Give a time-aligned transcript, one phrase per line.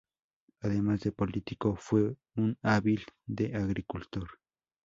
[0.61, 4.27] Además de político, fue un hábil de agricultor.